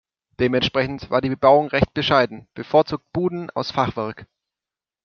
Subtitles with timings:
[0.39, 4.25] Dementsprechend war die Bebauung recht bescheiden, bevorzugt Buden aus Fachwerk.